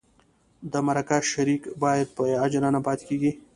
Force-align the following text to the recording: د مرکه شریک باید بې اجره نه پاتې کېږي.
د 0.71 0.73
مرکه 0.87 1.17
شریک 1.31 1.63
باید 1.83 2.07
بې 2.15 2.33
اجره 2.45 2.69
نه 2.75 2.79
پاتې 2.85 3.03
کېږي. 3.09 3.31